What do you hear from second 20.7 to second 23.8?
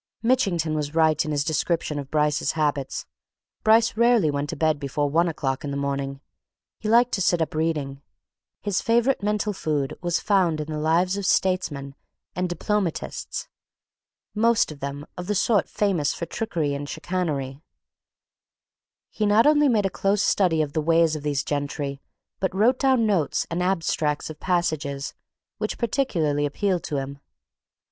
the ways of these gentry but wrote down notes and